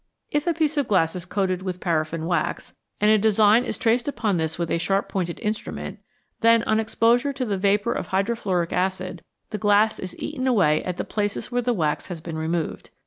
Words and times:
If 0.31 0.47
a 0.47 0.53
piece 0.55 0.77
of 0.77 0.87
glass 0.87 1.15
is 1.15 1.25
coated 1.25 1.61
with 1.61 1.79
paraffin 1.79 2.25
wax, 2.25 2.73
and 2.99 3.11
a 3.11 3.19
design 3.19 3.63
is 3.63 3.77
traced 3.77 4.07
upon 4.07 4.37
this 4.37 4.57
with 4.57 4.71
a 4.71 4.73
83 4.73 4.75
ACIDS 4.75 4.87
AND 4.87 4.91
ALKALIS 4.91 5.05
sharp 5.05 5.09
pointed 5.11 5.39
instrument, 5.41 5.99
then 6.39 6.63
on 6.63 6.79
exposure 6.79 7.31
to 7.33 7.45
the 7.45 7.57
vapour 7.59 7.93
of 7.93 8.07
hydrofluoric 8.07 8.73
acid 8.73 9.21
the 9.51 9.59
glass 9.59 9.99
is 9.99 10.17
eaten 10.17 10.47
away 10.47 10.83
at 10.85 10.97
the 10.97 11.05
places 11.05 11.51
where 11.51 11.61
the 11.61 11.73
wax 11.75 12.07
has 12.07 12.19
been 12.19 12.35
removed. 12.39 12.89